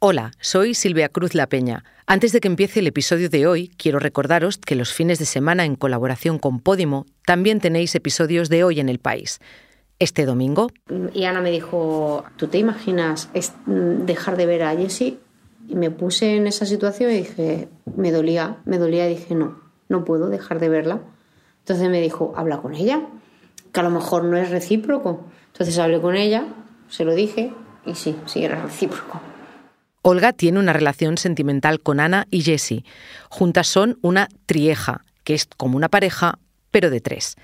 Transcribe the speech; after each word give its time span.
Hola, 0.00 0.30
soy 0.38 0.74
Silvia 0.74 1.08
Cruz 1.08 1.34
La 1.34 1.48
Peña. 1.48 1.82
Antes 2.06 2.30
de 2.30 2.38
que 2.38 2.46
empiece 2.46 2.78
el 2.78 2.86
episodio 2.86 3.28
de 3.28 3.48
hoy, 3.48 3.66
quiero 3.76 3.98
recordaros 3.98 4.56
que 4.56 4.76
los 4.76 4.92
fines 4.92 5.18
de 5.18 5.24
semana 5.24 5.64
en 5.64 5.74
colaboración 5.74 6.38
con 6.38 6.60
Podimo 6.60 7.04
también 7.26 7.58
tenéis 7.58 7.96
episodios 7.96 8.48
de 8.48 8.62
Hoy 8.62 8.78
en 8.78 8.88
el 8.88 9.00
País. 9.00 9.40
Este 9.98 10.24
domingo. 10.24 10.68
Y 11.12 11.24
Ana 11.24 11.40
me 11.40 11.50
dijo, 11.50 12.22
¿tú 12.36 12.46
te 12.46 12.58
imaginas 12.58 13.28
dejar 13.66 14.36
de 14.36 14.46
ver 14.46 14.62
a 14.62 14.76
Jessie? 14.76 15.18
Y 15.66 15.74
me 15.74 15.90
puse 15.90 16.36
en 16.36 16.46
esa 16.46 16.64
situación 16.64 17.10
y 17.10 17.14
dije, 17.14 17.68
me 17.96 18.12
dolía, 18.12 18.58
me 18.66 18.78
dolía 18.78 19.10
y 19.10 19.16
dije, 19.16 19.34
no, 19.34 19.58
no 19.88 20.04
puedo 20.04 20.28
dejar 20.28 20.60
de 20.60 20.68
verla. 20.68 21.00
Entonces 21.58 21.88
me 21.90 22.00
dijo, 22.00 22.34
habla 22.36 22.58
con 22.58 22.76
ella, 22.76 23.02
que 23.72 23.80
a 23.80 23.82
lo 23.82 23.90
mejor 23.90 24.22
no 24.22 24.36
es 24.36 24.50
recíproco. 24.50 25.24
Entonces 25.48 25.76
hablé 25.76 26.00
con 26.00 26.14
ella, 26.14 26.44
se 26.88 27.04
lo 27.04 27.16
dije 27.16 27.52
y 27.84 27.96
sí, 27.96 28.14
sí 28.26 28.44
era 28.44 28.62
recíproco. 28.62 29.20
Olga 30.08 30.32
tiene 30.32 30.58
una 30.58 30.72
relación 30.72 31.18
sentimental 31.18 31.80
con 31.80 32.00
Ana 32.00 32.26
y 32.30 32.40
Jessie. 32.40 32.82
Juntas 33.28 33.66
son 33.66 33.98
una 34.00 34.28
trieja, 34.46 35.04
que 35.22 35.34
es 35.34 35.44
como 35.44 35.76
una 35.76 35.90
pareja, 35.90 36.38
pero 36.70 36.88
de 36.88 37.02
tres. 37.02 37.36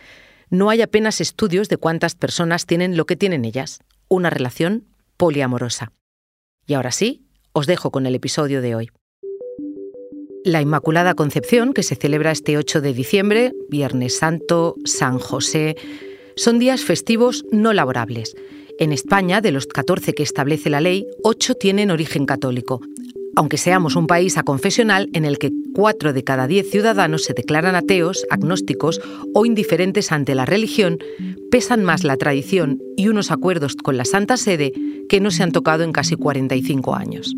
No 0.49 0.71
hay 0.71 0.81
apenas 0.81 1.21
estudios 1.21 1.69
de 1.69 1.77
cuántas 1.77 2.15
personas 2.15 2.65
tienen 2.65 2.97
lo 2.97 3.05
que 3.05 3.17
tienen 3.17 3.45
ellas, 3.45 3.81
una 4.09 4.31
relación 4.31 4.87
poliamorosa. 5.19 5.93
Y 6.67 6.73
ahora 6.73 6.91
sí, 6.91 7.27
os 7.53 7.67
dejo 7.67 7.91
con 7.91 8.07
el 8.07 8.15
episodio 8.15 8.63
de 8.63 8.75
hoy. 8.75 8.91
La 10.43 10.63
Inmaculada 10.63 11.13
Concepción, 11.13 11.75
que 11.75 11.83
se 11.83 11.97
celebra 11.97 12.31
este 12.31 12.57
8 12.57 12.81
de 12.81 12.95
diciembre, 12.95 13.53
Viernes 13.69 14.17
Santo, 14.17 14.77
San 14.87 15.19
José, 15.19 15.77
son 16.35 16.59
días 16.59 16.83
festivos 16.83 17.45
no 17.51 17.75
laborables 17.75 18.35
en 18.79 18.93
España, 18.93 19.41
de 19.41 19.53
los 19.53 19.67
14 19.67 20.15
que 20.15 20.23
establece 20.23 20.71
la 20.71 20.81
ley, 20.81 21.07
8 21.23 21.55
tienen 21.55 21.91
origen 21.91 22.27
católico, 22.27 22.81
aunque 23.37 23.57
seamos 23.57 23.97
un 23.97 24.07
país 24.07 24.37
aconfesional 24.37 25.09
en 25.13 25.25
el 25.25 25.39
que 25.39 25.53
4 25.75 26.13
de 26.13 26.25
cada 26.25 26.47
10 26.47 26.71
ciudadanos 26.71 27.25
se 27.25 27.35
declaran 27.35 27.75
ateos, 27.75 28.27
agnósticos 28.31 29.01
o 29.33 29.47
indiferentes 29.47 30.13
ante 30.13 30.35
la 30.35 30.45
religión, 30.45 30.99
pesan 31.51 31.85
más 31.85 32.05
la 32.05 32.17
tradición 32.17 32.81
y 32.97 33.09
unos 33.09 33.31
acuerdos 33.31 33.77
con 33.77 33.97
la 33.97 34.05
Santa 34.05 34.37
Sede 34.37 34.73
que 35.09 35.21
no 35.21 35.31
se 35.31 35.43
han 35.43 35.53
tocado 35.53 35.85
en 35.85 35.93
casi 35.93 36.17
45 36.17 36.95
años. 36.95 37.35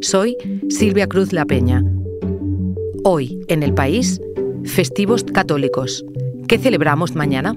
Soy 0.00 0.36
Silvia 0.68 1.06
Cruz 1.06 1.32
La 1.32 1.44
Peña. 1.44 1.82
Hoy, 3.04 3.40
en 3.48 3.62
el 3.62 3.74
país, 3.74 4.20
festivos 4.64 5.24
católicos. 5.24 6.04
¿Qué 6.48 6.58
celebramos 6.58 7.14
mañana? 7.14 7.54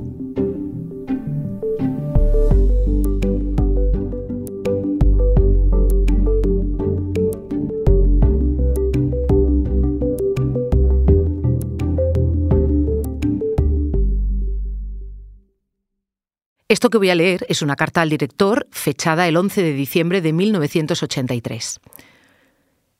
Esto 16.70 16.90
que 16.90 16.98
voy 16.98 17.10
a 17.10 17.16
leer 17.16 17.46
es 17.50 17.62
una 17.62 17.76
carta 17.76 18.02
al 18.02 18.10
director 18.10 18.68
fechada 18.72 19.28
el 19.28 19.38
11 19.38 19.62
de 19.62 19.74
diciembre 19.74 20.22
de 20.22 20.34
1983. 20.34 21.80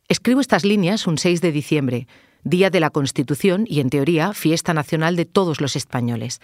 Escribo 0.10 0.42
estas 0.42 0.66
líneas 0.66 1.08
un 1.08 1.18
6 1.18 1.40
de 1.42 1.52
diciembre, 1.52 2.08
día 2.44 2.70
de 2.70 2.82
la 2.82 2.90
Constitución 2.90 3.66
y, 3.68 3.80
en 3.80 3.90
teoría, 3.90 4.34
fiesta 4.34 4.74
nacional 4.74 5.16
de 5.16 5.26
todos 5.26 5.62
los 5.62 5.78
españoles. 5.78 6.42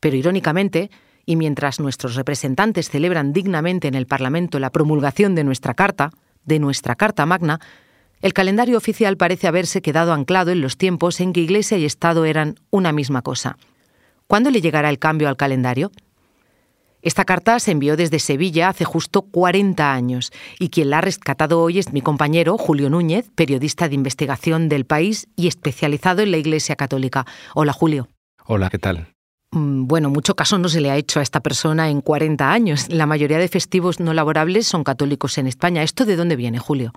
Pero, 0.00 0.16
irónicamente, 0.16 0.90
y 1.24 1.36
mientras 1.36 1.80
nuestros 1.80 2.14
representantes 2.14 2.90
celebran 2.90 3.32
dignamente 3.32 3.88
en 3.88 3.94
el 3.94 4.06
Parlamento 4.06 4.58
la 4.58 4.70
promulgación 4.70 5.34
de 5.34 5.44
nuestra 5.44 5.74
Carta, 5.74 6.10
de 6.44 6.58
nuestra 6.58 6.94
Carta 6.94 7.24
Magna, 7.24 7.58
el 8.20 8.34
calendario 8.34 8.76
oficial 8.76 9.16
parece 9.16 9.48
haberse 9.48 9.80
quedado 9.80 10.12
anclado 10.12 10.50
en 10.50 10.60
los 10.60 10.76
tiempos 10.76 11.20
en 11.20 11.32
que 11.32 11.40
Iglesia 11.40 11.78
y 11.78 11.86
Estado 11.86 12.26
eran 12.26 12.56
una 12.68 12.92
misma 12.92 13.22
cosa. 13.22 13.56
¿Cuándo 14.26 14.50
le 14.50 14.60
llegará 14.60 14.90
el 14.90 14.98
cambio 14.98 15.28
al 15.28 15.38
calendario? 15.38 15.90
Esta 17.02 17.24
carta 17.24 17.58
se 17.60 17.70
envió 17.70 17.96
desde 17.96 18.18
Sevilla 18.18 18.68
hace 18.68 18.84
justo 18.84 19.22
40 19.22 19.92
años 19.92 20.32
y 20.58 20.68
quien 20.68 20.90
la 20.90 20.98
ha 20.98 21.00
rescatado 21.00 21.62
hoy 21.62 21.78
es 21.78 21.92
mi 21.92 22.02
compañero 22.02 22.58
Julio 22.58 22.90
Núñez, 22.90 23.30
periodista 23.34 23.88
de 23.88 23.94
investigación 23.94 24.68
del 24.68 24.84
país 24.84 25.26
y 25.34 25.48
especializado 25.48 26.20
en 26.20 26.30
la 26.30 26.36
Iglesia 26.36 26.76
Católica. 26.76 27.24
Hola 27.54 27.72
Julio. 27.72 28.08
Hola, 28.44 28.68
¿qué 28.68 28.78
tal? 28.78 29.08
Mm, 29.52 29.86
bueno, 29.86 30.10
mucho 30.10 30.36
caso 30.36 30.58
no 30.58 30.68
se 30.68 30.82
le 30.82 30.90
ha 30.90 30.96
hecho 30.96 31.20
a 31.20 31.22
esta 31.22 31.40
persona 31.40 31.88
en 31.88 32.02
40 32.02 32.52
años. 32.52 32.86
La 32.90 33.06
mayoría 33.06 33.38
de 33.38 33.48
festivos 33.48 33.98
no 33.98 34.12
laborables 34.12 34.66
son 34.66 34.84
católicos 34.84 35.38
en 35.38 35.46
España. 35.46 35.82
¿Esto 35.82 36.04
de 36.04 36.16
dónde 36.16 36.36
viene, 36.36 36.58
Julio? 36.58 36.92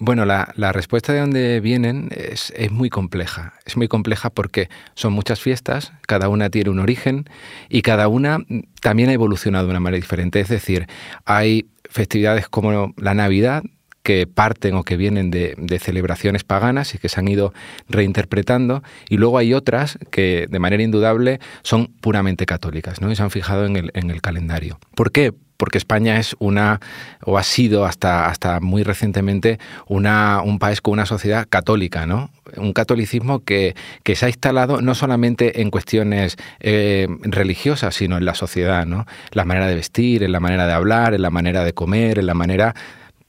Bueno, 0.00 0.24
la, 0.24 0.52
respuesta 0.72 1.12
de 1.12 1.20
dónde 1.20 1.60
vienen 1.60 2.08
es, 2.10 2.52
muy 2.70 2.90
compleja. 2.90 3.54
Es 3.64 3.76
muy 3.76 3.86
compleja 3.86 4.28
porque 4.28 4.68
son 4.94 5.12
muchas 5.12 5.40
fiestas, 5.40 5.92
cada 6.02 6.28
una 6.28 6.50
tiene 6.50 6.70
un 6.70 6.80
origen 6.80 7.26
y 7.68 7.82
cada 7.82 8.08
una 8.08 8.40
también 8.80 9.08
ha 9.10 9.12
evolucionado 9.12 9.66
de 9.66 9.70
una 9.70 9.80
manera 9.80 10.00
diferente. 10.00 10.40
Es 10.40 10.48
decir, 10.48 10.88
hay 11.24 11.66
festividades 11.88 12.48
como 12.48 12.92
la 12.96 13.14
Navidad 13.14 13.62
que 14.04 14.28
parten 14.28 14.74
o 14.74 14.84
que 14.84 14.96
vienen 14.96 15.32
de, 15.32 15.78
celebraciones 15.80 16.44
paganas 16.44 16.94
y 16.94 16.98
que 16.98 17.08
se 17.08 17.18
han 17.18 17.26
ido 17.26 17.52
reinterpretando, 17.88 18.84
y 19.08 19.16
luego 19.16 19.38
hay 19.38 19.54
otras 19.54 19.98
que 20.12 20.46
de 20.48 20.58
manera 20.60 20.82
indudable 20.82 21.40
son 21.62 21.88
puramente 22.00 22.46
católicas, 22.46 23.00
¿no? 23.00 23.10
y 23.10 23.16
se 23.16 23.22
han 23.22 23.30
fijado 23.30 23.66
en 23.66 23.76
el, 23.76 23.90
en 23.94 24.10
el 24.10 24.20
calendario. 24.20 24.78
¿Por 24.94 25.10
qué? 25.10 25.32
porque 25.56 25.78
España 25.78 26.18
es 26.18 26.36
una, 26.40 26.80
o 27.24 27.38
ha 27.38 27.42
sido 27.42 27.86
hasta, 27.86 28.26
hasta 28.26 28.60
muy 28.60 28.82
recientemente, 28.82 29.58
una, 29.86 30.42
un 30.42 30.58
país 30.58 30.80
con 30.80 30.92
una 30.92 31.06
sociedad 31.06 31.46
católica, 31.48 32.06
¿no? 32.06 32.30
Un 32.56 32.72
catolicismo 32.72 33.44
que, 33.44 33.74
que 34.02 34.16
se 34.16 34.26
ha 34.26 34.28
instalado 34.28 34.80
no 34.82 34.94
solamente 34.94 35.62
en 35.62 35.70
cuestiones 35.70 36.36
eh, 36.60 37.08
religiosas, 37.22 37.94
sino 37.94 38.18
en 38.18 38.24
la 38.24 38.34
sociedad, 38.34 38.84
¿no? 38.84 39.06
La 39.30 39.44
manera 39.44 39.66
de 39.66 39.74
vestir, 39.74 40.22
en 40.22 40.32
la 40.32 40.40
manera 40.40 40.66
de 40.66 40.72
hablar, 40.72 41.14
en 41.14 41.22
la 41.22 41.30
manera 41.30 41.64
de 41.64 41.72
comer, 41.72 42.18
en 42.18 42.26
la 42.26 42.34
manera 42.34 42.74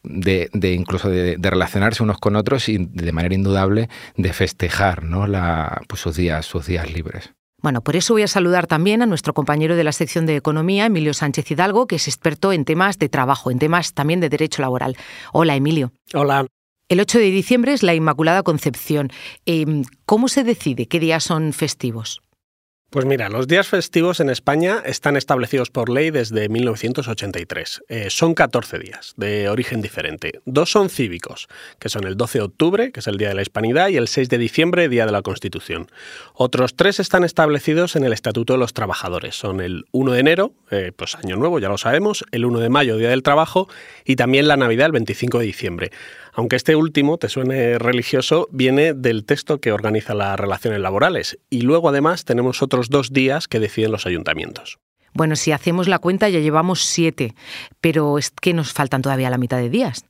de, 0.08 0.50
de, 0.54 0.74
incluso 0.74 1.10
de, 1.10 1.38
relacionarse 1.42 2.04
unos 2.04 2.18
con 2.18 2.36
otros 2.36 2.70
y 2.70 2.78
de 2.78 3.12
manera 3.12 3.36
indudable 3.36 3.90
de 4.16 4.34
festejar 4.34 5.04
¿no? 5.04 5.28
la, 5.28 5.82
pues 5.88 6.02
sus 6.02 6.16
días, 6.16 6.46
sus 6.46 6.66
días 6.66 6.92
libres. 6.92 7.32
Bueno, 7.62 7.82
por 7.82 7.96
eso 7.96 8.14
voy 8.14 8.22
a 8.22 8.28
saludar 8.28 8.68
también 8.68 9.02
a 9.02 9.08
nuestro 9.08 9.34
compañero 9.34 9.76
de 9.76 9.84
la 9.84 9.92
sección 9.92 10.26
de 10.26 10.36
Economía, 10.36 10.86
Emilio 10.86 11.14
Sánchez 11.14 11.50
Hidalgo, 11.50 11.88
que 11.88 11.96
es 11.96 12.08
experto 12.08 12.54
en 12.54 12.64
temas 12.64 13.00
de 13.00 13.10
trabajo, 13.10 13.50
en 13.50 13.58
temas 13.58 13.94
también 13.94 14.20
de 14.20 14.30
derecho 14.30 14.62
laboral. 14.62 14.96
Hola, 15.34 15.56
Emilio. 15.56 15.92
Hola. 16.14 16.46
El 16.88 17.00
8 17.00 17.18
de 17.18 17.32
diciembre 17.32 17.74
es 17.74 17.82
la 17.82 17.96
Inmaculada 17.96 18.44
Concepción. 18.44 19.10
Em, 19.48 19.84
¿Cómo 20.06 20.28
se 20.28 20.44
decide 20.44 20.88
qué 20.88 21.00
días 21.00 21.24
son 21.24 21.54
festivos? 21.54 22.22
Pues 22.96 23.06
mira, 23.06 23.28
los 23.28 23.50
días 23.50 23.68
festivos 23.68 24.22
en 24.22 24.30
España 24.30 24.82
están 24.86 25.18
establecidos 25.18 25.70
por 25.70 25.90
ley 25.90 26.12
desde 26.12 26.48
1983. 26.48 27.82
Eh, 27.90 28.10
son 28.10 28.34
14 28.34 28.80
días, 28.80 29.14
de 29.18 29.50
origen 29.50 29.82
diferente. 29.82 30.40
Dos 30.46 30.72
son 30.72 30.90
cívicos, 30.90 31.50
que 31.78 31.90
son 31.90 32.06
el 32.06 32.16
12 32.16 32.38
de 32.38 32.46
octubre, 32.46 32.92
que 32.94 33.02
es 33.02 33.08
el 33.08 33.18
Día 33.18 33.28
de 33.28 33.36
la 33.36 33.42
Hispanidad, 33.42 33.90
y 33.90 33.98
el 33.98 34.08
6 34.08 34.30
de 34.30 34.38
diciembre, 34.38 34.88
Día 34.88 35.06
de 35.06 35.12
la 35.12 35.24
Constitución. 35.24 35.92
Otros 36.36 36.78
tres 36.78 37.02
están 37.02 37.26
establecidos 37.26 37.98
en 37.98 38.06
el 38.06 38.14
Estatuto 38.14 38.54
de 38.54 38.60
los 38.60 38.72
Trabajadores. 38.72 39.36
Son 39.36 39.60
el 39.60 39.84
1 39.92 40.14
de 40.14 40.20
enero, 40.22 40.54
eh, 40.72 40.94
pues 40.96 41.16
Año 41.16 41.36
Nuevo, 41.36 41.60
ya 41.60 41.68
lo 41.68 41.78
sabemos, 41.78 42.24
el 42.32 42.46
1 42.46 42.60
de 42.62 42.70
mayo, 42.70 42.96
Día 42.96 43.10
del 43.10 43.24
Trabajo, 43.24 43.68
y 44.06 44.16
también 44.16 44.48
la 44.48 44.56
Navidad, 44.56 44.86
el 44.86 44.94
25 44.94 45.40
de 45.40 45.46
diciembre. 45.46 45.92
Aunque 46.36 46.58
este 46.58 46.76
último, 46.76 47.18
te 47.18 47.30
suene 47.30 47.80
religioso, 47.80 48.48
viene 48.52 48.94
del 48.94 49.26
texto 49.26 49.60
que 49.60 49.72
organiza 49.72 50.14
las 50.14 50.38
relaciones 50.38 50.82
laborales. 50.82 51.40
Y 51.50 51.62
luego 51.62 51.90
además 51.90 52.26
tenemos 52.26 52.62
otros 52.62 52.90
dos 52.90 53.14
días 53.14 53.48
que 53.48 53.62
deciden 53.62 53.92
los 53.92 54.06
ayuntamientos. 54.06 54.78
Bueno, 55.14 55.38
si 55.38 55.54
hacemos 55.54 55.88
la 55.88 56.00
cuenta 56.00 56.28
ya 56.28 56.40
llevamos 56.40 56.84
siete, 56.84 57.36
pero 57.80 58.18
es 58.18 58.32
que 58.32 58.54
nos 58.54 58.74
faltan 58.74 59.02
todavía 59.02 59.30
la 59.30 59.38
mitad 59.38 59.58
de 59.58 59.70
días. 59.70 60.04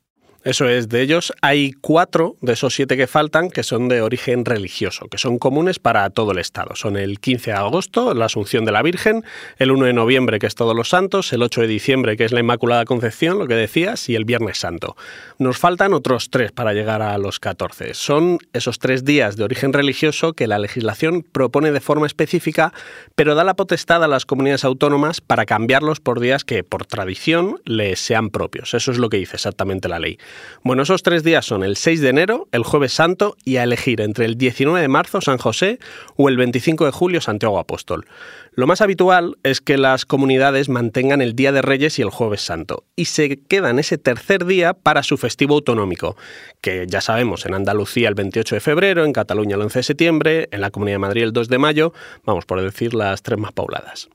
Eso 0.46 0.70
es, 0.70 0.90
de 0.90 1.02
ellos 1.02 1.34
hay 1.42 1.72
cuatro 1.72 2.36
de 2.40 2.54
esos 2.54 2.76
siete 2.76 2.96
que 2.96 3.08
faltan 3.08 3.50
que 3.50 3.64
son 3.64 3.88
de 3.90 4.04
origen 4.04 4.46
religioso, 4.46 5.08
que 5.08 5.18
son 5.18 5.40
comunes 5.40 5.80
para 5.80 6.08
todo 6.12 6.34
el 6.34 6.38
Estado. 6.38 6.76
Son 6.76 6.98
el 6.98 7.20
15 7.20 7.50
de 7.50 7.58
agosto, 7.58 8.14
la 8.14 8.26
Asunción 8.26 8.64
de 8.64 8.72
la 8.72 8.84
Virgen, 8.84 9.24
el 9.58 9.72
1 9.72 9.88
de 9.88 9.94
noviembre, 9.94 10.38
que 10.38 10.46
es 10.46 10.54
Todos 10.54 10.76
los 10.76 10.90
Santos, 10.90 11.34
el 11.34 11.42
8 11.42 11.62
de 11.62 11.68
diciembre, 11.68 12.16
que 12.16 12.26
es 12.26 12.32
la 12.32 12.42
Inmaculada 12.42 12.86
Concepción, 12.86 13.40
lo 13.40 13.48
que 13.48 13.56
decías, 13.56 14.08
y 14.08 14.14
el 14.14 14.24
Viernes 14.24 14.60
Santo. 14.60 14.96
Nos 15.40 15.58
faltan 15.58 15.94
otros 15.94 16.30
tres 16.30 16.52
para 16.52 16.74
llegar 16.74 17.02
a 17.02 17.18
los 17.18 17.40
14. 17.40 17.96
Son 17.96 18.38
esos 18.54 18.78
tres 18.78 19.04
días 19.04 19.38
de 19.38 19.46
origen 19.46 19.74
religioso 19.74 20.34
que 20.34 20.46
la 20.46 20.60
legislación 20.60 21.24
propone 21.24 21.72
de 21.72 21.80
forma 21.80 22.06
específica, 22.06 22.72
pero 23.16 23.34
da 23.34 23.44
la 23.44 23.56
potestad 23.56 24.04
a 24.04 24.08
las 24.08 24.28
comunidades 24.28 24.64
autónomas 24.64 25.22
para 25.22 25.48
cambiarlos 25.48 26.02
por 26.02 26.20
días 26.20 26.44
que, 26.44 26.64
por 26.64 26.86
tradición, 26.86 27.60
les 27.66 28.00
sean 28.00 28.30
propios. 28.30 28.76
Eso 28.76 28.92
es 28.92 29.00
lo 29.00 29.10
que 29.10 29.18
dice 29.18 29.38
exactamente 29.38 29.90
la 29.90 29.98
ley. 29.98 30.20
Bueno, 30.64 30.84
esos 30.84 31.04
tres 31.04 31.24
días 31.24 31.46
son 31.46 31.64
el 31.64 31.78
6 31.78 32.02
de 32.02 32.10
enero, 32.10 32.48
el 32.52 32.64
jueves 32.64 32.94
santo 32.94 33.36
y 33.44 33.58
a 33.58 33.64
elegir 33.64 34.02
entre 34.02 34.26
el 34.26 34.38
19 34.38 34.82
de 34.82 34.88
marzo 34.88 35.22
San 35.22 35.38
José 35.38 35.80
o 36.16 36.30
el 36.30 36.38
25 36.38 36.86
de 36.86 36.92
julio 36.92 37.22
Santiago 37.22 37.60
Apóstol. 37.60 38.06
Lo 38.54 38.68
más 38.68 38.82
habitual 38.82 39.38
es 39.44 39.60
que 39.60 39.78
las 39.78 40.06
comunidades 40.06 40.70
mantengan 40.70 41.22
el 41.22 41.36
Día 41.36 41.52
de 41.52 41.62
Reyes 41.62 42.00
y 42.00 42.02
el 42.02 42.10
Jueves 42.10 42.42
Santo 42.42 42.86
y 42.96 43.06
se 43.06 43.38
quedan 43.38 43.80
ese 43.80 43.98
tercer 43.98 44.46
día 44.46 44.74
para 44.74 45.04
su 45.04 45.18
festivo 45.18 45.56
autonómico, 45.56 46.16
que 46.62 46.86
ya 46.88 47.02
sabemos, 47.02 47.46
en 47.46 47.54
Andalucía 47.54 48.08
el 48.08 48.16
28 48.16 48.56
de 48.56 48.62
febrero, 48.62 49.06
en 49.06 49.14
Cataluña 49.14 49.56
el 49.56 49.62
11 49.62 49.80
de 49.80 49.84
septiembre, 49.84 50.48
en 50.52 50.62
la 50.62 50.72
Comunidad 50.72 50.96
de 50.96 51.00
Madrid 51.00 51.24
el 51.24 51.34
2 51.34 51.50
de 51.50 51.58
mayo, 51.58 51.94
vamos 52.24 52.46
por 52.46 52.62
decir 52.62 52.94
las 52.94 53.22
tres 53.24 53.38
más 53.40 53.52
pobladas. 53.52 54.10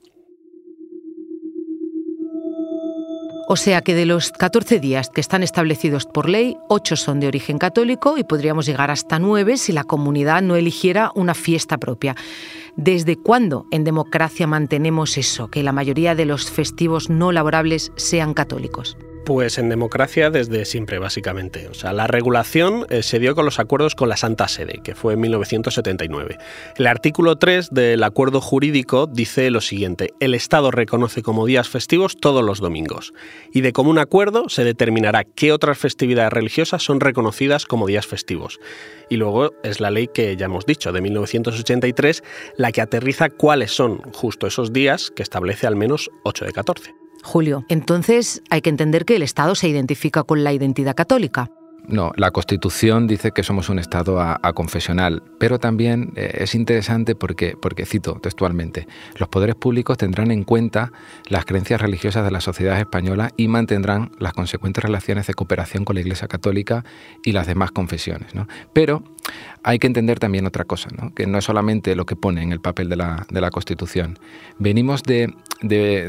O 3.47 3.55
sea 3.55 3.81
que 3.81 3.95
de 3.95 4.05
los 4.05 4.31
14 4.31 4.79
días 4.79 5.09
que 5.09 5.21
están 5.21 5.43
establecidos 5.43 6.05
por 6.05 6.29
ley, 6.29 6.57
8 6.69 6.95
son 6.95 7.19
de 7.19 7.27
origen 7.27 7.57
católico 7.57 8.17
y 8.17 8.23
podríamos 8.23 8.65
llegar 8.65 8.91
hasta 8.91 9.19
9 9.19 9.57
si 9.57 9.71
la 9.71 9.83
comunidad 9.83 10.41
no 10.41 10.55
eligiera 10.55 11.11
una 11.15 11.33
fiesta 11.33 11.77
propia. 11.77 12.15
¿Desde 12.77 13.17
cuándo 13.17 13.65
en 13.71 13.83
democracia 13.83 14.47
mantenemos 14.47 15.17
eso, 15.17 15.49
que 15.49 15.63
la 15.63 15.73
mayoría 15.73 16.15
de 16.15 16.25
los 16.25 16.49
festivos 16.49 17.09
no 17.09 17.31
laborables 17.31 17.91
sean 17.97 18.33
católicos? 18.33 18.95
Pues 19.25 19.59
en 19.59 19.69
democracia 19.69 20.31
desde 20.31 20.65
siempre, 20.65 20.97
básicamente. 20.97 21.67
O 21.67 21.75
sea, 21.75 21.93
la 21.93 22.07
regulación 22.07 22.87
eh, 22.89 23.03
se 23.03 23.19
dio 23.19 23.35
con 23.35 23.45
los 23.45 23.59
acuerdos 23.59 23.93
con 23.93 24.09
la 24.09 24.17
Santa 24.17 24.47
Sede, 24.47 24.81
que 24.83 24.95
fue 24.95 25.13
en 25.13 25.21
1979. 25.21 26.37
El 26.77 26.87
artículo 26.87 27.35
3 27.37 27.69
del 27.69 28.03
acuerdo 28.03 28.41
jurídico 28.41 29.05
dice 29.05 29.51
lo 29.51 29.61
siguiente: 29.61 30.09
el 30.19 30.33
Estado 30.33 30.71
reconoce 30.71 31.21
como 31.21 31.45
días 31.45 31.69
festivos 31.69 32.17
todos 32.17 32.43
los 32.43 32.59
domingos, 32.59 33.13
y 33.53 33.61
de 33.61 33.73
común 33.73 33.99
acuerdo 33.99 34.49
se 34.49 34.63
determinará 34.63 35.23
qué 35.23 35.51
otras 35.51 35.77
festividades 35.77 36.33
religiosas 36.33 36.83
son 36.83 36.99
reconocidas 36.99 37.67
como 37.67 37.85
días 37.85 38.07
festivos. 38.07 38.59
Y 39.07 39.17
luego 39.17 39.53
es 39.63 39.79
la 39.79 39.91
ley 39.91 40.07
que 40.07 40.35
ya 40.35 40.45
hemos 40.45 40.65
dicho, 40.65 40.91
de 40.91 41.01
1983, 41.01 42.23
la 42.57 42.71
que 42.71 42.81
aterriza 42.81 43.29
cuáles 43.29 43.71
son 43.71 43.99
justo 44.13 44.47
esos 44.47 44.73
días 44.73 45.11
que 45.15 45.21
establece 45.21 45.67
al 45.67 45.75
menos 45.75 46.09
8 46.23 46.45
de 46.45 46.51
14. 46.53 47.00
Julio, 47.23 47.65
entonces 47.69 48.41
hay 48.49 48.61
que 48.61 48.69
entender 48.69 49.05
que 49.05 49.15
el 49.15 49.23
Estado 49.23 49.55
se 49.55 49.67
identifica 49.67 50.23
con 50.23 50.43
la 50.43 50.53
identidad 50.53 50.95
católica. 50.95 51.49
No, 51.87 52.11
la 52.15 52.31
Constitución 52.31 53.07
dice 53.07 53.31
que 53.31 53.43
somos 53.43 53.69
un 53.69 53.79
Estado 53.79 54.19
confesional, 54.53 55.23
pero 55.39 55.59
también 55.59 56.13
eh, 56.15 56.37
es 56.39 56.53
interesante 56.53 57.15
porque, 57.15 57.55
porque, 57.59 57.85
cito 57.85 58.19
textualmente, 58.21 58.87
los 59.17 59.27
poderes 59.29 59.55
públicos 59.55 59.97
tendrán 59.97 60.31
en 60.31 60.43
cuenta 60.43 60.91
las 61.27 61.45
creencias 61.45 61.81
religiosas 61.81 62.23
de 62.23 62.31
la 62.31 62.39
sociedad 62.39 62.79
española 62.79 63.31
y 63.35 63.47
mantendrán 63.47 64.11
las 64.19 64.33
consecuentes 64.33 64.83
relaciones 64.83 65.27
de 65.27 65.33
cooperación 65.33 65.83
con 65.83 65.95
la 65.95 66.01
Iglesia 66.01 66.27
Católica 66.27 66.85
y 67.23 67.31
las 67.31 67.47
demás 67.47 67.71
confesiones. 67.71 68.35
¿no? 68.35 68.47
Pero 68.73 69.03
hay 69.63 69.79
que 69.79 69.87
entender 69.87 70.19
también 70.19 70.45
otra 70.45 70.65
cosa, 70.65 70.89
que 71.15 71.27
no 71.27 71.37
es 71.37 71.45
solamente 71.45 71.95
lo 71.95 72.05
que 72.05 72.15
pone 72.15 72.41
en 72.41 72.51
el 72.51 72.59
papel 72.59 72.89
de 72.89 72.95
la, 72.95 73.51
Constitución. 73.51 74.17
Venimos 74.57 75.03
de, 75.03 75.33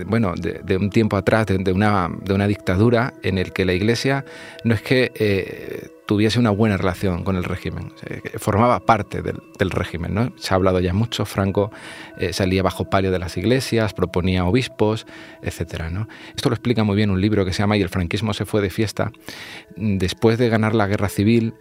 bueno, 0.07 0.35
de, 0.37 0.77
un 0.77 0.91
tiempo 0.91 1.17
atrás, 1.17 1.47
de, 1.47 1.73
una, 1.73 2.09
dictadura 2.47 3.15
en 3.23 3.39
el 3.39 3.53
que 3.53 3.65
la 3.65 3.73
Iglesia 3.73 4.25
no 4.65 4.75
es 4.75 4.83
que... 4.83 5.13
Eh, 5.15 5.89
tuviese 6.05 6.39
una 6.39 6.51
buena 6.51 6.77
relación 6.77 7.23
con 7.25 7.37
el 7.37 7.45
régimen, 7.45 7.93
formaba 8.37 8.81
parte 8.81 9.23
del, 9.23 9.71
régimen. 9.71 10.13
¿no? 10.13 10.33
Se 10.37 10.53
ha 10.53 10.57
hablado 10.57 10.79
ya 10.81 10.93
mucho, 10.93 11.25
Franco 11.25 11.71
eh, 12.19 12.35
salía 12.35 12.63
bajo 12.63 12.91
palio 12.91 13.11
de 13.11 13.19
las 13.19 13.39
iglesias, 13.39 13.95
proponía 13.95 14.45
obispos, 14.45 15.07
etc. 15.43 15.85
Esto 16.37 16.51
lo 16.51 16.55
explica 16.55 16.85
muy 16.85 16.97
bien 16.97 17.11
un 17.11 17.21
libro 17.21 17.47
que 17.47 17.55
se 17.55 17.61
llama 17.61 17.79
Y 17.79 17.83
el 17.83 17.89
franquismo 17.89 18.35
se 18.35 18.45
fue 18.45 18.61
de 18.61 18.69
fiesta. 18.69 19.11
Después 19.77 20.37
de 20.37 20.51
ganar 20.51 20.75
la 20.75 20.87
guerra 20.87 21.09
civil, 21.09 21.55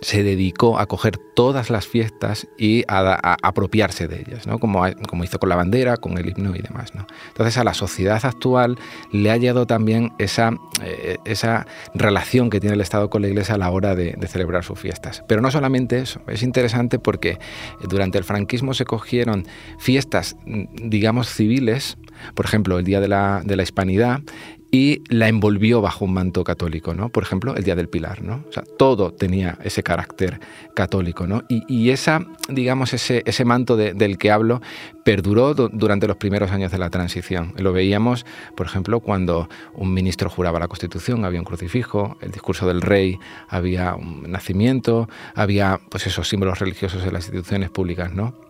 se 0.00 0.22
dedicó 0.22 0.78
a 0.78 0.86
coger 0.86 1.16
todas 1.34 1.70
las 1.70 1.86
fiestas 1.86 2.46
y 2.56 2.84
a, 2.88 3.36
apropiarse 3.42 4.06
de 4.08 4.20
ellas, 4.20 4.46
¿no? 4.46 4.58
como, 4.58 4.84
como, 5.08 5.24
hizo 5.24 5.38
con 5.38 5.48
la 5.48 5.56
bandera, 5.56 5.96
con 5.96 6.18
el 6.18 6.28
himno 6.28 6.54
y 6.54 6.60
demás. 6.60 6.92
Entonces 7.28 7.58
a 7.58 7.64
la 7.64 7.74
sociedad 7.74 8.24
actual 8.24 8.78
le 9.12 9.30
ha 9.30 9.36
llegado 9.36 9.66
también 9.66 10.12
esa, 10.18 10.52
eh, 10.82 11.16
esa 11.24 11.66
relación 11.94 12.50
que 12.50 12.60
tiene 12.60 12.74
el 12.74 12.80
Estado 12.80 13.10
con 13.10 13.22
la 13.22 13.28
Iglesia 13.28 13.56
a 13.56 13.58
la 13.58 13.70
hora 13.70 13.94
de, 13.94 14.16
celebrar 14.28 14.62
sus 14.62 14.78
fiestas. 14.78 15.24
Pero 15.26 15.40
no 15.40 15.50
solamente 15.50 15.98
eso, 15.98 16.20
es 16.26 16.42
interesante 16.42 16.98
porque 16.98 17.38
durante 17.88 18.18
el 18.18 18.24
franquismo 18.24 18.74
se 18.74 18.84
cogieron 18.84 19.46
fiestas, 19.78 20.36
digamos, 20.44 21.28
civiles, 21.32 21.96
por 22.34 22.44
ejemplo, 22.44 22.78
el 22.78 22.84
Día 22.84 23.00
de 23.00 23.08
la, 23.08 23.40
de 23.44 23.56
la 23.56 23.62
Hispanidad, 23.62 24.20
y 24.70 25.02
la 25.08 25.28
envolvió 25.28 25.80
bajo 25.80 26.04
un 26.04 26.12
manto 26.12 26.44
católico, 26.44 26.92
¿no? 26.94 27.08
Por 27.08 27.22
ejemplo, 27.22 27.56
el 27.56 27.64
Día 27.64 27.74
del 27.74 27.88
Pilar, 27.88 28.22
¿no? 28.22 28.44
O 28.48 28.52
sea, 28.52 28.64
todo 28.76 29.12
tenía 29.12 29.58
ese 29.64 29.82
carácter 29.82 30.40
católico, 30.74 31.26
¿no? 31.26 31.44
Y, 31.48 31.90
esa, 31.90 32.26
digamos, 32.48 32.92
ese, 32.92 33.22
ese 33.24 33.44
manto 33.44 33.76
del 33.76 34.18
que 34.18 34.30
hablo 34.30 34.60
perduró 35.04 35.54
durante 35.54 36.06
los 36.06 36.18
primeros 36.18 36.50
años 36.50 36.70
de 36.70 36.78
la 36.78 36.90
transición. 36.90 37.54
Lo 37.56 37.72
veíamos, 37.72 38.26
por 38.56 38.66
ejemplo, 38.66 39.00
cuando 39.00 39.48
un 39.74 39.94
ministro 39.94 40.28
juraba 40.28 40.58
la 40.58 40.68
Constitución, 40.68 41.24
había 41.24 41.40
un 41.40 41.46
crucifijo, 41.46 42.18
el 42.20 42.30
discurso 42.30 42.66
del 42.66 42.82
rey, 42.82 43.18
había 43.48 43.94
un 43.94 44.30
nacimiento, 44.30 45.08
había, 45.34 45.80
pues, 45.88 46.06
esos 46.06 46.28
símbolos 46.28 46.58
religiosos 46.58 47.04
en 47.06 47.14
las 47.14 47.24
instituciones 47.24 47.70
públicas, 47.70 48.12
¿no? 48.12 48.47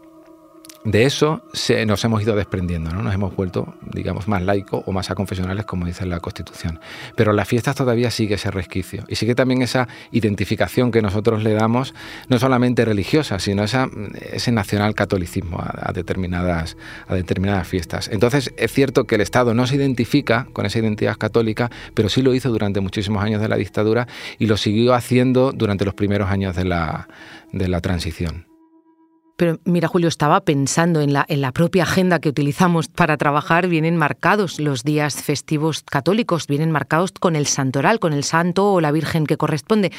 De 0.90 1.05
eso 1.05 1.43
se, 1.52 1.85
nos 1.85 2.02
hemos 2.05 2.23
ido 2.23 2.35
desprendiendo, 2.35 2.90
¿no? 2.90 3.02
nos 3.02 3.12
hemos 3.12 3.37
vuelto, 3.37 3.75
digamos, 3.82 4.26
más 4.26 4.43
laicos 4.43 4.82
o 4.87 4.93
más 4.93 5.11
aconfesionales, 5.11 5.67
como 5.67 5.85
dice 5.85 6.06
la 6.06 6.20
Constitución. 6.20 6.81
Pero 7.14 7.35
las 7.35 7.46
fiestas 7.46 7.76
todavía 7.76 8.11
sigue 8.11 8.37
ese 8.37 8.50
resquicio 8.50 9.05
y 9.06 9.17
sigue 9.17 9.35
también 9.35 9.61
esa 9.61 9.87
identificación 10.12 10.90
que 10.90 11.02
nosotros 11.02 11.43
le 11.43 11.52
damos, 11.52 11.94
no 12.29 12.38
solamente 12.38 12.87
religiosa, 12.87 13.38
sino 13.38 13.64
esa, 13.64 13.90
ese 14.32 14.50
nacional 14.50 14.94
catolicismo 14.94 15.58
a, 15.61 15.93
determinadas, 15.93 16.79
a 17.06 17.14
determinadas 17.14 17.69
fiestas. 17.69 18.08
Entonces, 18.08 18.55
es 18.56 18.73
cierto 18.73 19.05
que 19.05 19.17
el 19.17 19.20
Estado 19.20 19.52
no 19.52 19.67
se 19.67 19.76
identifica 19.76 20.49
con 20.55 20.64
esa 20.64 20.79
identidad 20.79 21.19
católica, 21.19 21.70
pero 21.93 22.08
sí 22.08 22.23
lo 22.23 22.34
hizo 22.34 22.49
durante 22.49 22.81
muchísimos 22.81 23.23
años 23.23 23.43
de 23.43 23.49
la 23.49 23.56
dictadura 23.56 24.08
y 24.38 24.46
lo 24.46 24.56
siguió 24.56 24.94
haciendo 24.94 25.52
durante 25.52 25.84
los 25.84 25.93
primeros 25.93 26.31
años 26.31 26.56
de 26.56 26.64
la, 26.64 27.08
de 27.52 27.69
la 27.69 27.82
transición. 27.82 28.47
Pero 29.38 29.61
mira, 29.64 29.87
Julio, 29.87 30.08
estaba 30.08 30.40
pensando 30.40 31.00
en 31.00 31.12
la, 31.12 31.25
en 31.29 31.40
la 31.40 31.52
propia 31.52 31.85
agenda 31.85 32.19
que 32.19 32.29
utilizamos 32.29 32.88
para 32.88 33.17
trabajar, 33.17 33.69
vienen 33.69 33.96
marcados 33.96 34.58
los 34.58 34.82
días 34.82 35.23
festivos 35.23 35.85
católicos, 35.85 36.49
vienen 36.49 36.73
marcados 36.73 37.12
con 37.12 37.37
el 37.37 37.46
santoral, 37.46 38.00
con 38.00 38.12
el 38.12 38.25
santo 38.25 38.73
o 38.73 38.81
la 38.81 38.90
Virgen 38.90 39.26
que 39.26 39.37
corresponde. 39.37 39.93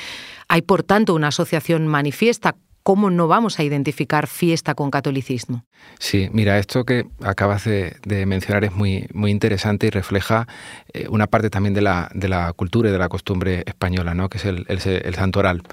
Hay, 0.50 0.62
por 0.62 0.83
tanto, 0.83 1.15
una 1.15 1.30
asociación 1.30 1.88
manifiesta 1.88 2.57
¿cómo 2.83 3.09
no 3.09 3.27
vamos 3.27 3.59
a 3.59 3.63
identificar 3.63 4.27
fiesta 4.27 4.75
con 4.75 4.91
catolicismo? 4.91 5.65
Sí, 5.99 6.29
mira, 6.31 6.57
esto 6.59 6.85
que 6.85 7.07
acabas 7.21 7.65
de, 7.65 7.95
mencionar 8.25 8.63
es 8.63 8.73
muy, 8.73 9.07
muy 9.13 9.31
interesante 9.31 9.87
y 9.87 9.89
refleja 9.89 10.47
eh, 10.93 11.07
una 11.09 11.27
parte 11.27 11.49
también 11.49 11.73
de 11.73 11.81
la, 11.81 12.09
de 12.13 12.27
la, 12.27 12.53
cultura 12.53 12.89
y 12.89 12.91
de 12.91 12.97
la 12.97 13.09
costumbre 13.09 13.63
española, 13.65 14.13
¿no? 14.13 14.29
que 14.29 14.37
es 14.37 14.45
el, 14.45 14.65
el, 14.67 14.79
santoral. 15.15 15.63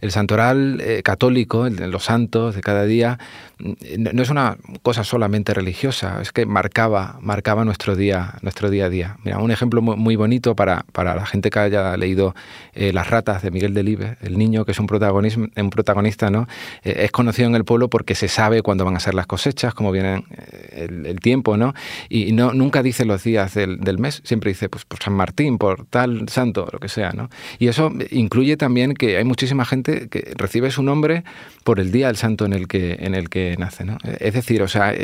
El 0.00 0.10
santoral 0.12 0.80
eh, 0.80 1.02
católico, 1.02 1.68
los 1.68 2.04
santos 2.04 2.54
de 2.54 2.62
cada 2.62 2.84
día, 2.84 3.18
mm, 3.58 3.72
no 4.12 4.22
es 4.22 4.30
una 4.30 4.56
cosa 4.82 5.04
solamente 5.04 5.54
religiosa, 5.54 6.20
es 6.20 6.32
que 6.32 6.46
marcaba, 6.46 7.18
marcaba 7.20 7.64
nuestro, 7.64 7.96
día, 7.96 8.34
nuestro 8.42 8.70
día 8.70 8.86
a 8.86 8.88
día. 8.88 9.16
Mira, 9.24 9.38
un 9.38 9.50
ejemplo 9.50 9.82
muy, 9.82 10.16
bonito 10.16 10.56
para, 10.56 10.84
para, 10.92 11.14
la 11.14 11.26
gente 11.26 11.50
que 11.50 11.58
haya 11.58 11.96
leído 11.96 12.34
eh, 12.72 12.92
Las 12.92 13.10
ratas 13.10 13.42
de 13.42 13.50
Miguel 13.50 13.74
Delibes, 13.74 14.16
el 14.22 14.38
niño 14.38 14.64
que 14.64 14.72
es 14.72 14.78
un, 14.78 14.86
un 14.86 15.70
protagonista, 15.70 16.30
¿no? 16.30 16.46
Eh, 16.84 17.04
es 17.04 17.12
conocido 17.12 17.48
en 17.48 17.54
el 17.54 17.64
pueblo 17.64 17.88
porque 17.88 18.14
se 18.14 18.28
sabe 18.28 18.62
cuándo 18.62 18.84
van 18.84 18.96
a 18.96 19.00
ser 19.00 19.14
las 19.14 19.26
cosechas, 19.26 19.74
cómo 19.74 19.92
viene 19.92 20.24
eh, 20.30 20.88
el, 21.04 21.20
tiempo, 21.20 21.56
¿no? 21.56 21.74
Y 22.08 22.32
no, 22.32 22.52
nunca 22.52 22.82
dice 22.82 23.04
los 23.04 23.24
días 23.24 23.54
del, 23.54 23.98
mes, 23.98 24.20
siempre 24.24 24.50
dice 24.50 24.68
pues, 24.68 24.84
por 24.84 25.02
San 25.02 25.14
Martín, 25.14 25.58
por 25.58 25.86
tal 25.86 26.28
santo, 26.28 26.68
lo 26.72 26.78
que 26.78 26.88
sea, 26.88 27.12
¿no? 27.12 27.30
Y 27.58 27.68
eso 27.68 27.92
incluye 28.10 28.56
también 28.56 28.94
que 28.94 29.16
hay 29.16 29.24
muchísima 29.24 29.64
gente 29.64 30.08
que 30.08 30.32
recibe 30.36 30.70
su 30.70 30.82
nombre 30.82 31.24
por 31.64 31.80
el 31.80 31.90
día 31.90 32.06
del 32.08 32.16
santo 32.16 32.44
en 32.44 32.52
el 32.52 32.68
que, 32.68 32.98
en 33.00 33.14
el 33.14 33.28
que 33.28 33.56
nace, 33.58 33.84
¿no? 33.84 33.98
Es 34.20 34.34
decir, 34.34 34.62
o 34.62 34.68
sea, 34.68 34.94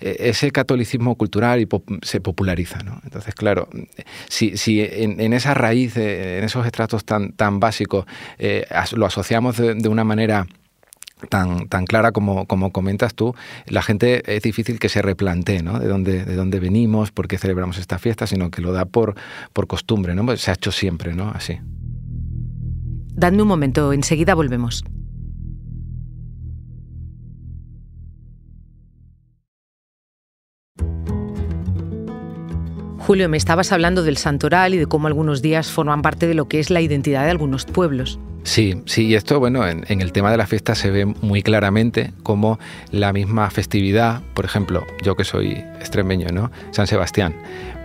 ese 0.00 0.50
catolicismo 0.50 1.14
cultural 1.16 1.66
se 2.02 2.20
populariza, 2.20 2.78
¿no? 2.82 3.00
Entonces, 3.04 3.34
claro, 3.34 3.68
si, 4.28 4.56
si 4.56 4.80
en, 4.80 5.32
esa 5.32 5.54
raíz, 5.54 5.96
en 5.96 6.44
esos 6.44 6.66
estratos 6.66 7.04
tan, 7.04 7.32
tan 7.32 7.60
básicos, 7.60 8.06
eh, 8.38 8.66
lo 8.92 9.06
asociamos 9.06 9.56
de 9.56 9.88
una 9.88 10.04
manera 10.04 10.46
tan, 11.28 11.68
tan 11.68 11.86
clara 11.86 12.12
como, 12.12 12.46
como 12.46 12.72
comentas 12.72 13.14
tú, 13.14 13.34
la 13.66 13.82
gente 13.82 14.22
es 14.34 14.42
difícil 14.42 14.78
que 14.78 14.88
se 14.88 15.02
replantee 15.02 15.62
¿no? 15.62 15.78
de, 15.78 15.88
dónde, 15.88 16.24
de 16.24 16.36
dónde 16.36 16.60
venimos, 16.60 17.10
por 17.10 17.28
qué 17.28 17.38
celebramos 17.38 17.78
esta 17.78 17.98
fiesta, 17.98 18.26
sino 18.26 18.50
que 18.50 18.62
lo 18.62 18.72
da 18.72 18.84
por, 18.84 19.14
por 19.52 19.66
costumbre, 19.66 20.14
¿no? 20.14 20.24
Pues 20.26 20.42
se 20.42 20.50
ha 20.50 20.54
hecho 20.54 20.72
siempre, 20.72 21.14
¿no? 21.14 21.30
Así. 21.30 21.58
Dadme 23.14 23.42
un 23.42 23.48
momento, 23.48 23.92
enseguida 23.92 24.34
volvemos. 24.34 24.84
Julio, 32.98 33.28
me 33.28 33.36
estabas 33.36 33.70
hablando 33.70 34.02
del 34.02 34.16
santoral 34.16 34.74
y 34.74 34.78
de 34.78 34.86
cómo 34.86 35.06
algunos 35.06 35.40
días 35.40 35.70
forman 35.70 36.02
parte 36.02 36.26
de 36.26 36.34
lo 36.34 36.48
que 36.48 36.58
es 36.58 36.70
la 36.70 36.80
identidad 36.80 37.24
de 37.24 37.30
algunos 37.30 37.64
pueblos. 37.64 38.18
Sí, 38.46 38.80
sí, 38.86 39.06
y 39.06 39.16
esto, 39.16 39.40
bueno, 39.40 39.66
en, 39.66 39.84
el 40.00 40.12
tema 40.12 40.30
de 40.30 40.36
la 40.36 40.46
fiesta 40.46 40.76
se 40.76 40.92
ve 40.92 41.04
muy 41.04 41.42
claramente 41.42 42.12
como 42.22 42.60
la 42.92 43.12
misma 43.12 43.50
festividad, 43.50 44.22
por 44.34 44.44
ejemplo, 44.44 44.86
yo 45.02 45.16
que 45.16 45.24
soy 45.24 45.64
extremeño, 45.80 46.28
¿no? 46.28 46.52
San 46.70 46.86
Sebastián, 46.86 47.34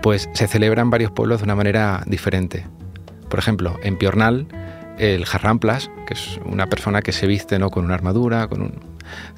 pues 0.04 0.30
se 0.34 0.48
celebra 0.48 0.84
en 0.84 0.92
varios 0.92 1.10
pueblos 1.10 1.40
de 1.40 1.46
una 1.46 1.56
manera 1.56 2.04
diferente. 2.06 2.68
Por 3.28 3.40
ejemplo, 3.40 3.80
en 3.82 3.98
Piornal, 3.98 4.46
el 5.00 5.26
jarramplas, 5.26 5.90
que 6.06 6.14
es 6.14 6.40
una 6.46 6.68
persona 6.68 7.02
que 7.02 7.12
se 7.12 7.26
viste 7.26 7.58
¿no? 7.58 7.72
con 7.72 7.84
una 7.84 7.96
armadura, 7.96 8.48
con 8.48 8.62
un, 8.62 8.91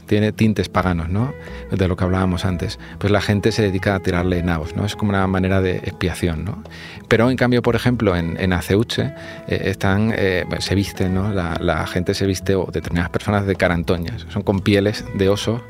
tiene 0.05 0.31
tintes 0.31 0.69
paganos, 0.69 1.09
¿no? 1.09 1.33
De 1.71 1.87
lo 1.87 1.95
que 1.95 2.03
hablábamos 2.03 2.45
antes. 2.45 2.79
Pues 2.99 3.11
la 3.11 3.21
gente 3.21 3.51
se 3.51 3.61
dedica 3.61 3.95
a 3.95 3.99
tirarle 3.99 4.43
nabos, 4.43 4.75
¿no? 4.75 4.85
Es 4.85 4.95
como 4.95 5.09
una 5.09 5.25
manera 5.27 5.61
de 5.61 5.77
expiación, 5.77 6.45
¿no? 6.45 6.63
Pero 7.07 7.29
en 7.29 7.37
cambio, 7.37 7.61
por 7.61 7.75
ejemplo, 7.75 8.15
en, 8.15 8.53
Aceuche 8.53 9.13
eh, 9.47 9.61
están, 9.65 10.13
eh, 10.15 10.45
se 10.59 10.75
visten, 10.75 11.13
¿no? 11.13 11.31
La, 11.33 11.87
gente 11.87 12.13
se 12.13 12.25
viste, 12.25 12.55
o 12.55 12.69
determinadas 12.71 13.09
personas, 13.11 13.45
de 13.45 13.55
carantoñas. 13.55 14.25
Son 14.29 14.43
con 14.43 14.59
pieles 14.59 15.05
de 15.15 15.29
oso 15.29 15.61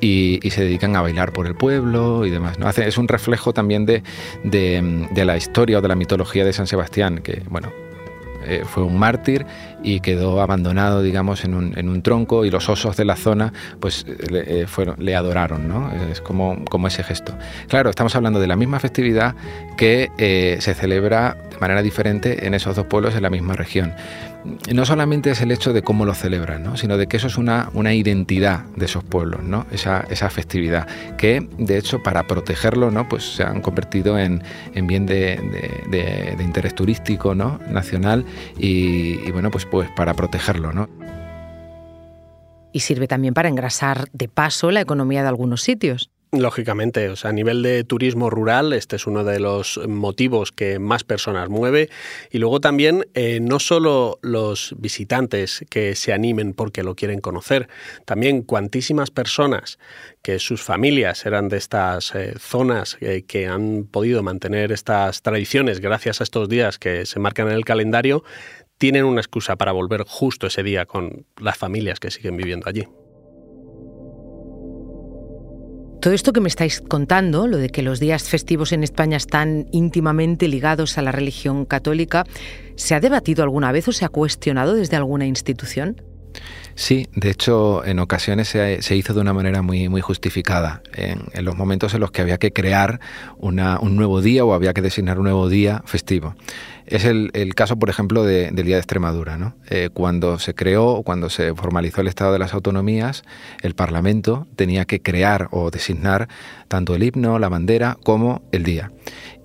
y, 0.00 0.40
se 0.50 0.62
dedican 0.62 0.96
a 0.96 1.02
bailar 1.02 1.32
por 1.32 1.46
el 1.46 1.54
pueblo 1.54 2.24
y 2.26 2.30
demás. 2.30 2.58
¿no? 2.58 2.68
es 2.68 2.98
un 2.98 3.08
reflejo 3.08 3.52
también 3.52 3.86
de, 3.86 4.02
de, 4.44 5.08
de, 5.10 5.24
la 5.24 5.36
historia 5.36 5.78
o 5.78 5.82
de 5.82 5.88
la 5.88 5.96
mitología 5.96 6.44
de 6.44 6.52
San 6.52 6.66
Sebastián, 6.66 7.18
que 7.18 7.42
bueno, 7.48 7.72
eh, 8.46 8.62
fue 8.64 8.84
un 8.84 8.96
mártir 8.96 9.44
y 9.86 10.00
quedó 10.00 10.40
abandonado, 10.40 11.00
digamos, 11.00 11.44
en 11.44 11.54
un, 11.54 11.78
en 11.78 11.88
un, 11.88 12.02
tronco 12.02 12.44
y 12.44 12.50
los 12.50 12.68
osos 12.68 12.96
de 12.96 13.04
la 13.04 13.14
zona 13.14 13.52
pues 13.78 14.04
le, 14.30 14.62
eh, 14.62 14.66
fueron, 14.66 14.96
le 14.98 15.14
adoraron, 15.14 15.68
¿no? 15.68 15.92
Es 16.10 16.20
como, 16.20 16.64
como 16.64 16.88
ese 16.88 17.04
gesto. 17.04 17.32
Claro, 17.68 17.88
estamos 17.88 18.16
hablando 18.16 18.40
de 18.40 18.48
la 18.48 18.56
misma 18.56 18.80
festividad 18.80 19.36
que 19.76 20.10
eh, 20.18 20.56
se 20.58 20.74
celebra 20.74 21.36
de 21.50 21.58
manera 21.58 21.82
diferente 21.82 22.48
en 22.48 22.54
esos 22.54 22.74
dos 22.74 22.86
pueblos 22.86 23.14
en 23.14 23.22
la 23.22 23.30
misma 23.30 23.54
región 23.54 23.94
no 24.72 24.84
solamente 24.84 25.30
es 25.30 25.40
el 25.40 25.50
hecho 25.50 25.72
de 25.72 25.82
cómo 25.82 26.04
lo 26.04 26.14
celebran, 26.14 26.76
sino 26.76 26.96
de 26.96 27.06
que 27.06 27.16
eso 27.16 27.26
es 27.26 27.36
una, 27.36 27.70
una 27.74 27.94
identidad 27.94 28.64
de 28.76 28.86
esos 28.86 29.02
pueblos, 29.04 29.42
¿no? 29.42 29.66
esa, 29.72 30.04
esa, 30.10 30.30
festividad, 30.30 30.86
que 31.16 31.46
de 31.58 31.78
hecho 31.78 32.02
para 32.02 32.24
protegerlo 32.24 32.90
¿no? 32.90 33.08
pues 33.08 33.36
se 33.36 33.42
han 33.42 33.60
convertido 33.60 34.18
en, 34.18 34.42
en 34.74 34.86
bien 34.86 35.06
de, 35.06 35.40
de, 35.90 36.42
interés 36.42 36.74
turístico 36.74 37.34
¿no? 37.34 37.58
nacional 37.68 38.24
y, 38.58 39.30
bueno, 39.32 39.50
pues, 39.50 39.66
pues 39.76 39.90
para 39.90 40.14
protegerlo. 40.14 40.72
¿no? 40.72 40.88
Y 42.72 42.80
sirve 42.80 43.06
también 43.06 43.34
para 43.34 43.50
engrasar 43.50 44.08
de 44.14 44.26
paso 44.26 44.70
la 44.70 44.80
economía 44.80 45.20
de 45.20 45.28
algunos 45.28 45.60
sitios. 45.60 46.10
Lógicamente, 46.32 47.10
o 47.10 47.16
sea, 47.16 47.30
a 47.30 47.32
nivel 47.34 47.62
de 47.62 47.84
turismo 47.84 48.30
rural, 48.30 48.72
este 48.72 48.96
es 48.96 49.06
uno 49.06 49.22
de 49.22 49.38
los 49.38 49.78
motivos 49.86 50.50
que 50.50 50.78
más 50.78 51.04
personas 51.04 51.50
mueve. 51.50 51.90
Y 52.30 52.38
luego 52.38 52.60
también, 52.60 53.06
eh, 53.12 53.38
no 53.40 53.58
solo 53.60 54.18
los 54.22 54.74
visitantes 54.78 55.64
que 55.68 55.94
se 55.94 56.14
animen 56.14 56.54
porque 56.54 56.82
lo 56.82 56.94
quieren 56.94 57.20
conocer, 57.20 57.68
también 58.06 58.42
cuantísimas 58.42 59.10
personas 59.10 59.78
que 60.22 60.38
sus 60.38 60.62
familias 60.62 61.26
eran 61.26 61.48
de 61.48 61.58
estas 61.58 62.14
eh, 62.14 62.34
zonas 62.38 62.96
eh, 63.00 63.24
que 63.26 63.46
han 63.46 63.84
podido 63.84 64.22
mantener 64.22 64.72
estas 64.72 65.20
tradiciones 65.22 65.80
gracias 65.80 66.20
a 66.20 66.24
estos 66.24 66.48
días 66.48 66.78
que 66.78 67.06
se 67.06 67.20
marcan 67.20 67.48
en 67.48 67.54
el 67.54 67.64
calendario, 67.64 68.24
tienen 68.78 69.04
una 69.04 69.20
excusa 69.20 69.56
para 69.56 69.72
volver 69.72 70.04
justo 70.06 70.46
ese 70.46 70.62
día 70.62 70.86
con 70.86 71.26
las 71.38 71.56
familias 71.56 72.00
que 72.00 72.10
siguen 72.10 72.36
viviendo 72.36 72.68
allí. 72.68 72.86
Todo 76.00 76.14
esto 76.14 76.32
que 76.32 76.40
me 76.40 76.48
estáis 76.48 76.82
contando, 76.82 77.48
lo 77.48 77.56
de 77.56 77.68
que 77.68 77.82
los 77.82 77.98
días 77.98 78.28
festivos 78.28 78.72
en 78.72 78.84
España 78.84 79.16
están 79.16 79.66
íntimamente 79.72 80.46
ligados 80.46 80.98
a 80.98 81.02
la 81.02 81.10
religión 81.10 81.64
católica, 81.64 82.24
¿se 82.76 82.94
ha 82.94 83.00
debatido 83.00 83.42
alguna 83.42 83.72
vez 83.72 83.88
o 83.88 83.92
se 83.92 84.04
ha 84.04 84.08
cuestionado 84.08 84.74
desde 84.74 84.96
alguna 84.96 85.26
institución? 85.26 86.00
Sí, 86.74 87.08
de 87.14 87.30
hecho, 87.30 87.84
en 87.84 87.98
ocasiones 87.98 88.48
se, 88.48 88.96
hizo 88.96 89.14
de 89.14 89.20
una 89.20 89.32
manera 89.32 89.62
muy, 89.62 89.88
muy 89.88 90.02
justificada. 90.02 90.82
En, 90.92 91.44
los 91.44 91.56
momentos 91.56 91.94
en 91.94 92.00
los 92.00 92.10
que 92.10 92.20
había 92.20 92.36
que 92.38 92.52
crear 92.52 93.00
un 93.38 93.56
nuevo 93.96 94.20
día 94.20 94.44
o 94.44 94.52
había 94.52 94.74
que 94.74 94.82
designar 94.82 95.18
un 95.18 95.24
nuevo 95.24 95.48
día 95.48 95.82
festivo. 95.86 96.34
Es 96.86 97.04
el, 97.04 97.54
caso, 97.54 97.78
por 97.78 97.90
ejemplo, 97.90 98.24
del 98.24 98.54
Día 98.54 98.76
de 98.76 98.80
Extremadura. 98.80 99.36
¿no? 99.36 99.54
Eh, 99.68 99.90
cuando 99.92 100.38
se 100.38 100.54
creó, 100.54 101.02
cuando 101.02 101.30
se 101.30 101.54
formalizó 101.54 102.00
el 102.00 102.08
Estado 102.08 102.32
de 102.32 102.38
las 102.38 102.54
Autonomías, 102.54 103.24
el 103.62 103.74
Parlamento 103.74 104.46
tenía 104.54 104.84
que 104.84 105.02
crear 105.02 105.48
o 105.50 105.70
designar 105.70 106.28
tanto 106.68 106.94
el 106.94 107.02
himno, 107.02 107.38
la 107.38 107.48
bandera, 107.48 107.98
como 108.04 108.42
el 108.52 108.62
día. 108.62 108.92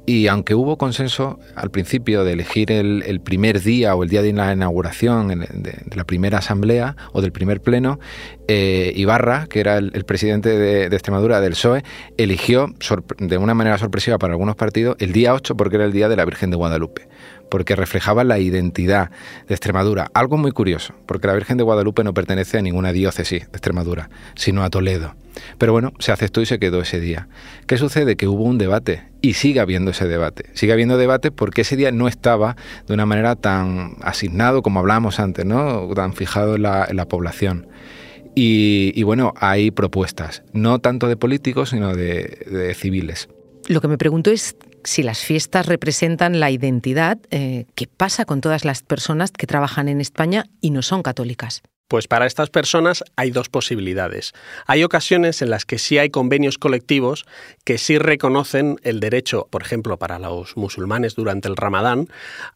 Y 0.05 0.27
aunque 0.27 0.55
hubo 0.55 0.77
consenso 0.77 1.39
al 1.55 1.69
principio 1.69 2.23
de 2.23 2.33
elegir 2.33 2.71
el, 2.71 3.21
primer 3.21 3.61
día 3.61 3.95
o 3.95 4.03
el 4.03 4.09
día 4.09 4.21
de 4.21 4.33
la 4.33 4.51
inauguración 4.51 5.27
de, 5.27 5.95
la 5.95 6.03
primera 6.05 6.39
asamblea 6.39 6.95
o 7.13 7.21
del 7.21 7.31
primer 7.31 7.61
pleno, 7.61 7.99
eh, 8.47 8.91
Ibarra, 8.95 9.45
que 9.47 9.59
era 9.59 9.77
el, 9.77 10.03
presidente 10.05 10.49
de, 10.49 10.89
de, 10.89 10.95
Extremadura 10.95 11.39
del 11.39 11.51
PSOE, 11.51 11.83
eligió 12.17 12.73
de 13.19 13.37
una 13.37 13.53
manera 13.53 13.77
sorpresiva 13.77 14.17
para 14.17 14.33
algunos 14.33 14.55
partidos 14.55 14.95
el 14.99 15.13
día 15.13 15.33
8 15.33 15.55
porque 15.55 15.75
era 15.75 15.85
el 15.85 15.93
día 15.93 16.09
de 16.09 16.15
la 16.15 16.25
Virgen 16.25 16.49
de 16.49 16.57
Guadalupe 16.57 17.07
porque 17.51 17.75
reflejaba 17.75 18.23
la 18.23 18.39
identidad 18.39 19.11
de 19.47 19.53
Extremadura. 19.53 20.09
Algo 20.13 20.37
muy 20.37 20.53
curioso, 20.53 20.95
porque 21.05 21.27
la 21.27 21.33
Virgen 21.33 21.57
de 21.57 21.63
Guadalupe 21.63 22.01
no 22.05 22.13
pertenece 22.13 22.57
a 22.57 22.61
ninguna 22.61 22.93
diócesis 22.93 23.41
de 23.41 23.57
Extremadura, 23.57 24.09
sino 24.35 24.63
a 24.63 24.69
Toledo. 24.69 25.15
Pero 25.57 25.73
bueno, 25.73 25.91
se 25.99 26.13
aceptó 26.13 26.41
y 26.41 26.45
se 26.45 26.59
quedó 26.59 26.81
ese 26.81 27.01
día. 27.01 27.27
¿Qué 27.67 27.77
sucede? 27.77 28.15
Que 28.15 28.29
hubo 28.29 28.45
un 28.45 28.57
debate 28.57 29.03
y 29.21 29.33
sigue 29.33 29.59
habiendo 29.59 29.91
ese 29.91 30.07
debate. 30.07 30.45
Sigue 30.53 30.71
habiendo 30.71 30.97
debate 30.97 31.29
porque 31.29 31.61
ese 31.61 31.75
día 31.75 31.91
no 31.91 32.07
estaba 32.07 32.55
de 32.87 32.93
una 32.93 33.05
manera 33.05 33.35
tan 33.35 33.97
asignado 34.01 34.61
como 34.61 34.79
hablábamos 34.79 35.19
antes, 35.19 35.45
¿no? 35.45 35.89
tan 35.93 36.13
fijado 36.13 36.55
en 36.55 36.61
la, 36.63 37.05
población. 37.09 37.67
Y, 38.33 39.03
bueno, 39.03 39.33
hay 39.35 39.71
propuestas, 39.71 40.41
no 40.53 40.79
tanto 40.79 41.09
de 41.09 41.17
políticos, 41.17 41.71
sino 41.71 41.93
de, 41.93 42.45
de 42.49 42.73
civiles. 42.75 43.27
Lo 43.67 43.81
que 43.81 43.89
me 43.89 43.97
pregunto 43.97 44.31
es 44.31 44.55
si 44.83 45.03
las 45.03 45.19
fiestas 45.19 45.65
representan 45.65 46.39
la 46.39 46.51
identidad, 46.51 47.17
eh, 47.29 47.65
¿qué 47.75 47.87
pasa 47.87 48.25
con 48.25 48.41
todas 48.41 48.65
las 48.65 48.83
personas 48.83 49.31
que 49.31 49.47
trabajan 49.47 49.87
en 49.87 50.01
España 50.01 50.45
y 50.61 50.71
no 50.71 50.81
son 50.81 51.03
católicas? 51.03 51.61
Pues 51.91 52.07
para 52.07 52.25
estas 52.25 52.49
personas 52.49 53.03
hay 53.17 53.31
dos 53.31 53.49
posibilidades. 53.49 54.31
Hay 54.65 54.85
ocasiones 54.85 55.41
en 55.41 55.49
las 55.49 55.65
que 55.65 55.77
sí 55.77 55.97
hay 55.97 56.09
convenios 56.09 56.57
colectivos 56.57 57.25
que 57.65 57.77
sí 57.77 57.97
reconocen 57.97 58.77
el 58.83 59.01
derecho, 59.01 59.49
por 59.49 59.61
ejemplo, 59.61 59.99
para 59.99 60.17
los 60.17 60.55
musulmanes 60.55 61.15
durante 61.15 61.49
el 61.49 61.57
Ramadán, 61.57 62.07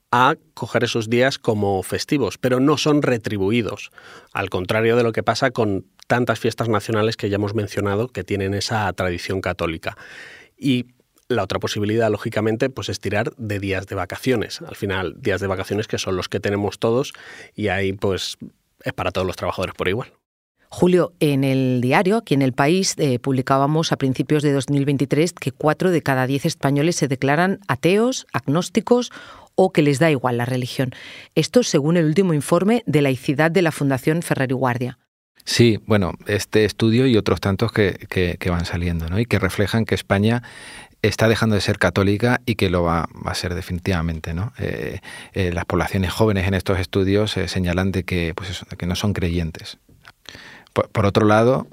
a 0.09 0.35
coger 0.53 0.85
esos 0.85 1.09
días 1.09 1.37
como 1.37 1.83
festivos, 1.83 2.37
pero 2.37 2.61
no 2.61 2.77
son 2.77 3.01
retribuidos, 3.01 3.91
al 4.31 4.49
contrario 4.49 4.95
de 4.95 5.03
lo 5.03 5.11
que 5.11 5.21
pasa 5.21 5.51
con 5.51 5.85
tantas 6.07 6.39
fiestas 6.39 6.69
nacionales 6.69 7.17
que 7.17 7.29
ya 7.29 7.35
hemos 7.35 7.55
mencionado 7.55 8.07
que 8.07 8.23
tienen 8.23 8.53
esa 8.53 8.91
tradición 8.93 9.41
católica. 9.41 9.97
Y 10.57 10.85
la 11.27 11.43
otra 11.43 11.59
posibilidad, 11.59 12.09
lógicamente, 12.11 12.69
pues 12.69 12.89
es 12.89 12.99
tirar 12.99 13.33
de 13.37 13.59
días 13.59 13.87
de 13.87 13.95
vacaciones. 13.95 14.61
Al 14.61 14.75
final, 14.75 15.15
días 15.19 15.41
de 15.41 15.47
vacaciones 15.47 15.87
que 15.87 15.97
son 15.97 16.15
los 16.15 16.29
que 16.29 16.39
tenemos 16.39 16.79
todos 16.79 17.13
y 17.55 17.69
ahí 17.69 17.93
pues 17.93 18.37
es 18.83 18.93
para 18.93 19.11
todos 19.11 19.25
los 19.25 19.35
trabajadores 19.35 19.75
por 19.75 19.87
igual. 19.87 20.13
Julio, 20.69 21.13
en 21.19 21.43
el 21.43 21.79
diario, 21.79 22.17
aquí 22.17 22.33
en 22.33 22.41
el 22.41 22.51
país, 22.51 22.95
eh, 22.97 23.17
publicábamos 23.19 23.91
a 23.91 23.97
principios 23.97 24.43
de 24.43 24.51
2023 24.51 25.33
que 25.33 25.51
cuatro 25.51 25.91
de 25.91 26.01
cada 26.01 26.27
diez 26.27 26.45
españoles 26.45 26.97
se 26.97 27.07
declaran 27.07 27.59
ateos, 27.67 28.27
agnósticos 28.33 29.11
o 29.55 29.71
que 29.71 29.81
les 29.81 29.99
da 29.99 30.11
igual 30.11 30.37
la 30.37 30.45
religión. 30.45 30.91
Esto 31.33 31.63
según 31.63 31.97
el 31.97 32.05
último 32.05 32.33
informe 32.33 32.83
de 32.87 33.01
laicidad 33.01 33.51
de 33.51 33.61
la 33.61 33.71
Fundación 33.71 34.21
Ferrer 34.21 34.51
y 34.51 34.55
Guardia. 34.55 34.99
Sí, 35.45 35.79
bueno, 35.85 36.13
este 36.25 36.65
estudio 36.65 37.05
y 37.05 37.17
otros 37.17 37.39
tantos 37.39 37.71
que, 37.71 38.07
que, 38.09 38.49
van 38.49 38.65
saliendo, 38.65 39.07
¿no? 39.07 39.19
Y 39.19 39.27
que 39.27 39.37
reflejan 39.37 39.85
que 39.85 39.93
España 39.93 40.41
está 41.07 41.27
dejando 41.27 41.55
de 41.55 41.61
ser 41.61 41.77
católica 41.77 42.41
y 42.45 42.55
que 42.55 42.69
lo 42.69 42.83
va, 42.83 43.07
a 43.25 43.35
ser 43.35 43.55
definitivamente. 43.55 44.33
¿no? 44.33 44.53
Eh, 44.57 44.99
eh, 45.33 45.51
las 45.53 45.65
poblaciones 45.65 46.11
jóvenes 46.11 46.47
en 46.47 46.53
estos 46.53 46.79
estudios 46.79 47.35
eh, 47.37 47.47
señalan 47.47 47.91
de 47.91 48.03
que, 48.03 48.33
pues 48.35 48.65
no 48.85 48.95
son 48.95 49.13
creyentes. 49.13 49.77
Por, 50.73 51.05
otro 51.05 51.25
lado, 51.25 51.67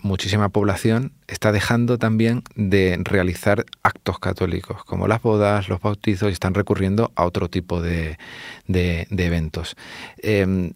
muchísima 0.00 0.48
población 0.48 1.12
está 1.26 1.52
dejando 1.52 1.98
también 1.98 2.44
de 2.54 2.98
realizar 3.02 3.66
actos 3.82 4.18
católicos, 4.18 4.84
como 4.84 5.06
las 5.06 5.20
bodas, 5.20 5.68
los 5.68 5.80
bautizos, 5.80 6.30
y 6.30 6.32
están 6.32 6.54
recurriendo 6.54 7.12
a 7.14 7.26
otro 7.26 7.50
tipo 7.50 7.82
de, 7.82 8.16
eventos. 8.68 9.76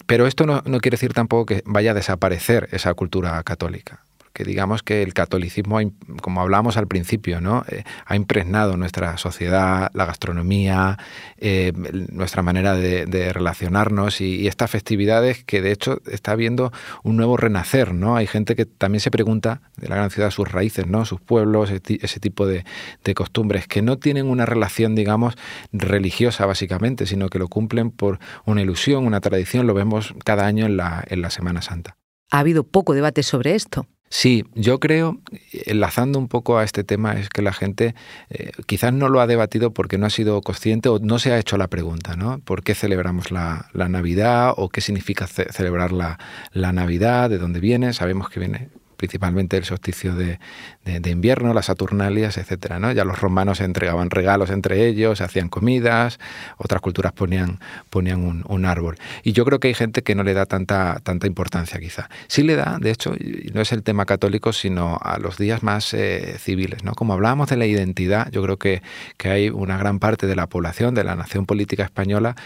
pero 0.07 0.27
esto 0.27 0.45
no 0.45 0.63
quiere 0.81 0.97
decir 0.97 1.15
tampoco 1.15 1.47
que 1.47 1.63
vaya 1.65 1.93
a 1.93 1.95
desaparecer 1.95 2.69
esa 2.73 2.93
cultura 2.93 3.43
católica 3.43 4.05
que 4.33 4.45
digamos 4.45 4.83
que 4.83 5.03
el 5.03 5.15
catolicismo, 5.15 5.79
como 6.23 6.41
hablamos 6.41 6.77
al 6.77 6.87
principio, 6.87 7.41
¿no? 7.41 7.65
Eh, 7.69 7.85
ha 8.07 8.17
impregnado 8.17 8.77
nuestra 8.77 9.17
sociedad, 9.19 9.91
la 9.95 10.07
gastronomía, 10.07 10.99
eh, 11.39 11.73
nuestra 12.13 12.43
manera 12.43 12.75
de, 12.75 13.33
relacionarnos 13.33 14.21
y, 14.21 14.49
estas 14.49 14.71
festividades 14.71 15.45
que 15.45 15.63
de 15.63 15.73
hecho 15.73 16.01
está 16.11 16.33
habiendo 16.33 16.73
un 17.03 17.17
nuevo 17.17 17.37
renacer, 17.37 17.95
¿no? 17.95 18.17
Hay 18.17 18.27
gente 18.27 18.57
que 18.57 18.67
también 18.67 19.01
se 19.01 19.11
pregunta 19.11 19.63
de 19.77 19.89
la 19.89 19.97
gran 19.97 20.11
ciudad 20.11 20.31
sus 20.31 20.51
raíces, 20.51 20.87
¿no? 20.87 21.05
Sus 21.05 21.21
pueblos, 21.21 21.71
ese 21.71 22.21
tipo 22.21 22.47
de, 22.47 22.65
de 23.05 23.15
costumbres 23.15 23.67
que 23.67 23.83
no 23.83 23.99
tienen 23.99 24.27
una 24.27 24.47
relación, 24.47 24.95
digamos, 24.95 25.35
religiosa 25.73 26.47
básicamente, 26.47 27.07
sino 27.07 27.29
que 27.29 27.39
lo 27.39 27.49
cumplen 27.49 27.91
por 27.91 28.19
una 28.45 28.63
ilusión, 28.63 29.07
una 29.07 29.21
tradición, 29.21 29.67
lo 29.67 29.75
vemos 29.75 30.15
cada 30.25 30.47
año 30.47 30.67
en 30.67 30.77
la, 30.77 31.05
en 31.07 31.23
la 31.23 31.31
Semana 31.31 31.63
Santa. 31.63 31.97
Ha 32.31 32.39
habido 32.39 32.65
poco 32.65 32.95
debate 32.95 33.23
sobre 33.23 33.55
esto. 33.55 33.87
Sí, 34.13 34.45
yo 34.55 34.81
creo, 34.81 35.21
enlazando 35.53 36.19
un 36.19 36.27
poco 36.27 36.59
a 36.59 36.65
este 36.65 36.83
tema, 36.83 37.13
es 37.13 37.29
que 37.29 37.43
la 37.43 37.53
gente 37.53 37.95
eh, 38.29 38.51
quizás 38.67 38.93
no 38.93 39.09
lo 39.09 39.21
ha 39.21 39.29
debatido 39.29 39.73
porque 39.73 39.99
no 39.99 40.07
ha 40.07 40.11
sido 40.11 40.41
consciente 40.43 40.89
o 40.89 40.99
no 40.99 41.21
se 41.21 41.33
ha 41.33 41.39
hecho 41.39 41.57
la 41.57 41.69
pregunta, 41.69 42.17
¿no? 42.17 42.41
¿Por 42.41 42.65
qué 42.65 42.75
celebramos 42.75 43.31
la, 43.31 43.69
Navidad 43.73 44.53
o 44.57 44.69
qué 44.69 44.81
significa 44.81 45.29
celebrar 45.29 45.93
la, 45.93 46.19
la 46.53 46.73
Navidad? 46.73 47.31
¿De 47.31 47.39
dónde 47.39 47.61
viene? 47.61 47.93
Sabemos 47.93 48.31
que 48.31 48.41
viene 48.41 48.80
principalmente 49.01 49.57
el 49.57 49.65
solsticio 49.65 50.15
de, 50.15 50.39
invierno, 51.11 51.55
las 51.55 51.67
Saturnalias, 51.67 52.37
etcétera, 52.37 52.79
¿no? 52.79 52.93
Ya 52.93 53.07
los 53.07 53.19
romanos 53.19 53.63
entregaban 53.63 54.11
regalos 54.11 54.51
entre 54.51 54.87
ellos, 54.87 55.23
hacían 55.23 55.49
comidas, 55.49 56.21
otras 56.59 56.83
culturas 56.83 57.13
ponían, 57.13 57.61
ponían 57.89 58.45
un, 58.47 58.65
árbol. 58.67 58.99
Y 59.23 59.33
yo 59.33 59.47
creo 59.47 59.59
que 59.59 59.69
hay 59.69 59.75
gente 59.75 60.03
que 60.03 60.15
no 60.15 60.23
le 60.23 60.35
da 60.35 60.45
tanta, 60.45 61.01
tanta 61.03 61.27
importancia, 61.27 61.81
quizá. 61.81 62.11
Sí 62.29 62.43
le 62.43 62.57
da, 62.57 62.77
de 62.79 62.91
hecho, 62.91 63.15
no 63.55 63.63
es 63.63 63.73
el 63.73 63.83
tema 63.83 64.05
católico, 64.05 64.53
sino 64.53 64.99
a 65.01 65.19
los 65.19 65.39
días 65.39 65.63
más 65.63 65.95
eh, 65.95 66.37
civiles, 66.39 66.85
¿no? 66.85 66.93
Como 66.93 67.15
hablábamos 67.15 67.49
de 67.49 67.57
la 67.57 67.65
identidad, 67.65 68.31
yo 68.31 68.43
creo 68.43 68.59
que 68.59 68.83
hay 69.25 69.49
una 69.49 69.79
gran 69.79 69.99
parte 69.99 70.27
de 70.27 70.37
la 70.37 70.47
población, 70.47 70.95
de 70.95 71.05
la 71.05 71.17
nación 71.17 71.47
política 71.47 71.85
española, 71.85 72.37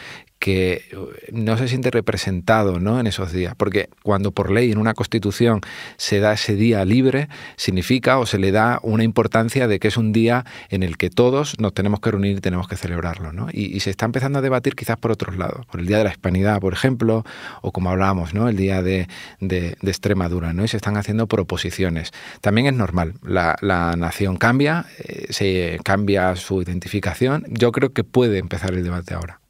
que 0.45 0.85
no 1.33 1.57
se 1.57 1.69
siente 1.69 1.91
representado 1.91 2.79
¿no? 2.79 3.01
en 3.01 3.07
esos 3.07 3.33
días, 3.33 3.55
porque 3.57 3.89
cuando 4.03 4.31
por 4.31 4.51
ley 4.51 4.71
en 4.71 4.77
una 4.77 4.93
constitución 4.93 5.63
se 5.97 6.21
da 6.21 6.35
ese 6.35 6.55
día 6.55 6.85
libre, 6.85 7.31
significa 7.57 8.19
o 8.19 8.27
se 8.27 8.39
le 8.39 8.53
da 8.53 8.79
una 8.83 9.05
importancia 9.05 9.67
de 9.69 9.81
que 9.81 9.89
es 9.89 9.97
un 9.97 10.13
día 10.13 10.45
en 10.69 10.83
el 10.83 10.99
que 10.99 11.09
todos 11.09 11.59
nos 11.61 11.73
tenemos 11.73 12.01
que 12.01 12.11
reunir 12.11 12.37
y 12.37 12.41
tenemos 12.43 12.69
que 12.69 12.77
celebrarlo. 12.77 13.33
¿no? 13.33 13.49
Y, 13.51 13.81
se 13.81 13.89
está 13.89 14.05
empezando 14.05 14.41
a 14.41 14.43
debatir 14.43 14.75
quizás 14.75 14.99
por 14.99 15.13
otros 15.13 15.39
lados, 15.39 15.65
por 15.65 15.81
el 15.81 15.87
Día 15.87 15.97
de 15.97 16.05
la 16.05 16.11
Hispanidad, 16.11 16.61
por 16.61 16.75
ejemplo, 16.75 17.25
o 17.63 17.73
como 17.73 17.89
hablábamos, 17.89 18.35
¿no? 18.35 18.47
el 18.47 18.57
Día 18.59 18.83
de, 18.83 19.09
de, 19.41 19.79
Extremadura, 19.81 20.53
¿no? 20.53 20.63
y 20.63 20.69
se 20.69 20.77
están 20.77 20.99
haciendo 20.99 21.27
proposiciones. 21.27 22.11
También 22.43 22.67
es 22.67 22.75
normal, 22.75 23.15
la, 23.23 23.57
la 23.63 23.97
nación 23.97 24.37
cambia, 24.37 24.85
eh, 24.99 25.25
se 25.31 25.79
cambia 25.85 26.37
su 26.37 26.61
identificación, 26.61 27.47
yo 27.49 27.73
creo 27.73 27.95
que 27.95 28.05
puede 28.05 28.37
empezar 28.37 28.75
el 28.75 28.85
debate 28.85 29.15
ahora. 29.15 29.41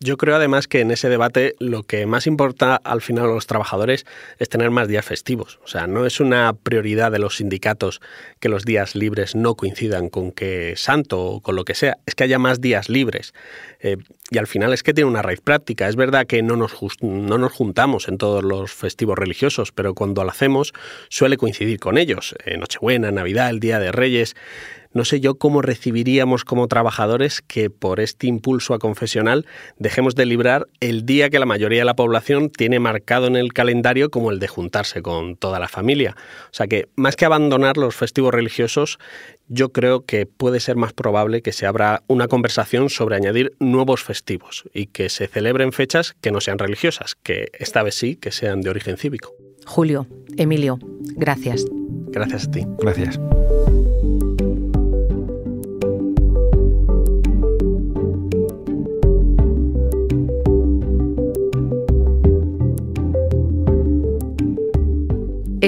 Yo 0.00 0.16
creo 0.16 0.36
además 0.36 0.68
que 0.68 0.80
en 0.80 0.92
ese 0.92 1.08
debate 1.08 1.56
lo 1.58 1.82
que 1.82 2.06
más 2.06 2.28
importa 2.28 2.76
al 2.76 3.00
final 3.00 3.24
a 3.24 3.34
los 3.34 3.48
trabajadores 3.48 4.06
es 4.38 4.48
tener 4.48 4.70
más 4.70 4.86
días 4.86 5.04
festivos. 5.04 5.58
O 5.64 5.66
sea, 5.66 5.88
no 5.88 6.06
es 6.06 6.20
una 6.20 6.52
prioridad 6.52 7.10
de 7.10 7.18
los 7.18 7.36
sindicatos 7.36 8.00
que 8.38 8.48
los 8.48 8.64
días 8.64 8.94
libres 8.94 9.34
no 9.34 9.56
coincidan 9.56 10.08
con 10.08 10.30
que 10.30 10.74
santo 10.76 11.20
o 11.20 11.40
con 11.40 11.56
lo 11.56 11.64
que 11.64 11.74
sea, 11.74 11.98
es 12.06 12.14
que 12.14 12.22
haya 12.22 12.38
más 12.38 12.60
días 12.60 12.88
libres. 12.88 13.34
Eh, 13.80 13.96
y 14.30 14.38
al 14.38 14.46
final 14.46 14.72
es 14.72 14.84
que 14.84 14.94
tiene 14.94 15.10
una 15.10 15.22
raíz 15.22 15.40
práctica. 15.40 15.88
Es 15.88 15.96
verdad 15.96 16.26
que 16.26 16.42
no 16.42 16.54
nos, 16.54 16.76
no 17.00 17.38
nos 17.38 17.52
juntamos 17.52 18.06
en 18.06 18.18
todos 18.18 18.44
los 18.44 18.72
festivos 18.72 19.18
religiosos, 19.18 19.72
pero 19.72 19.94
cuando 19.94 20.22
lo 20.22 20.30
hacemos 20.30 20.74
suele 21.08 21.36
coincidir 21.36 21.80
con 21.80 21.98
ellos. 21.98 22.36
Eh, 22.44 22.56
Nochebuena, 22.56 23.10
Navidad, 23.10 23.50
el 23.50 23.58
Día 23.58 23.80
de 23.80 23.90
Reyes. 23.90 24.36
No 24.98 25.04
sé 25.04 25.20
yo 25.20 25.36
cómo 25.36 25.62
recibiríamos 25.62 26.44
como 26.44 26.66
trabajadores 26.66 27.40
que 27.40 27.70
por 27.70 28.00
este 28.00 28.26
impulso 28.26 28.74
a 28.74 28.80
confesional 28.80 29.46
dejemos 29.76 30.16
de 30.16 30.26
librar 30.26 30.66
el 30.80 31.06
día 31.06 31.30
que 31.30 31.38
la 31.38 31.46
mayoría 31.46 31.78
de 31.78 31.84
la 31.84 31.94
población 31.94 32.50
tiene 32.50 32.80
marcado 32.80 33.28
en 33.28 33.36
el 33.36 33.52
calendario 33.52 34.10
como 34.10 34.32
el 34.32 34.40
de 34.40 34.48
juntarse 34.48 35.00
con 35.00 35.36
toda 35.36 35.60
la 35.60 35.68
familia. 35.68 36.16
O 36.46 36.52
sea 36.52 36.66
que 36.66 36.88
más 36.96 37.14
que 37.14 37.26
abandonar 37.26 37.76
los 37.76 37.94
festivos 37.94 38.34
religiosos, 38.34 38.98
yo 39.46 39.68
creo 39.68 40.04
que 40.04 40.26
puede 40.26 40.58
ser 40.58 40.74
más 40.74 40.94
probable 40.94 41.42
que 41.42 41.52
se 41.52 41.66
abra 41.66 42.02
una 42.08 42.26
conversación 42.26 42.90
sobre 42.90 43.14
añadir 43.14 43.52
nuevos 43.60 44.02
festivos 44.02 44.64
y 44.74 44.86
que 44.86 45.10
se 45.10 45.28
celebren 45.28 45.70
fechas 45.70 46.16
que 46.20 46.32
no 46.32 46.40
sean 46.40 46.58
religiosas, 46.58 47.14
que 47.14 47.52
esta 47.52 47.84
vez 47.84 47.94
sí 47.94 48.16
que 48.16 48.32
sean 48.32 48.62
de 48.62 48.70
origen 48.70 48.96
cívico. 48.96 49.32
Julio, 49.64 50.08
Emilio, 50.36 50.80
gracias. 51.14 51.66
Gracias 52.10 52.48
a 52.48 52.50
ti. 52.50 52.66
Gracias. 52.80 53.20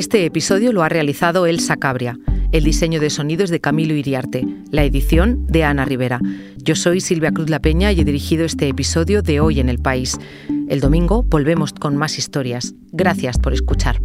Este 0.00 0.24
episodio 0.24 0.72
lo 0.72 0.82
ha 0.82 0.88
realizado 0.88 1.44
Elsa 1.44 1.76
Cabria, 1.76 2.18
el 2.52 2.64
diseño 2.64 3.00
de 3.00 3.10
sonidos 3.10 3.50
de 3.50 3.60
Camilo 3.60 3.92
Iriarte, 3.92 4.46
la 4.70 4.82
edición 4.82 5.46
de 5.46 5.64
Ana 5.64 5.84
Rivera. 5.84 6.20
Yo 6.56 6.74
soy 6.74 7.02
Silvia 7.02 7.32
Cruz 7.32 7.50
La 7.50 7.58
Peña 7.58 7.92
y 7.92 8.00
he 8.00 8.04
dirigido 8.06 8.46
este 8.46 8.66
episodio 8.66 9.20
de 9.20 9.40
Hoy 9.40 9.60
en 9.60 9.68
el 9.68 9.78
País. 9.78 10.16
El 10.70 10.80
domingo 10.80 11.22
volvemos 11.24 11.74
con 11.74 11.98
más 11.98 12.16
historias. 12.16 12.72
Gracias 12.92 13.38
por 13.38 13.52
escuchar. 13.52 14.00